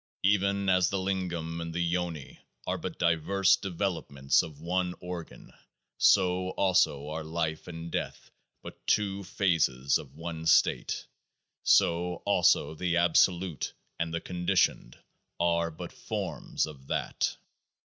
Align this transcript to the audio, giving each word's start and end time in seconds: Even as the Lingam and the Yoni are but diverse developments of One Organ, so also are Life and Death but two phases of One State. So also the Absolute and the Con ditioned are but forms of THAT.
Even 0.23 0.67
as 0.67 0.89
the 0.89 0.97
Lingam 0.97 1.61
and 1.61 1.75
the 1.75 1.79
Yoni 1.79 2.39
are 2.65 2.79
but 2.79 2.97
diverse 2.97 3.55
developments 3.55 4.41
of 4.41 4.59
One 4.59 4.95
Organ, 4.99 5.53
so 5.99 6.49
also 6.57 7.09
are 7.09 7.23
Life 7.23 7.67
and 7.67 7.91
Death 7.91 8.31
but 8.63 8.87
two 8.87 9.23
phases 9.23 9.99
of 9.99 10.15
One 10.15 10.47
State. 10.47 11.05
So 11.61 12.23
also 12.25 12.73
the 12.73 12.97
Absolute 12.97 13.73
and 13.99 14.11
the 14.11 14.21
Con 14.21 14.47
ditioned 14.47 14.95
are 15.39 15.69
but 15.69 15.91
forms 15.91 16.65
of 16.65 16.87
THAT. 16.87 17.37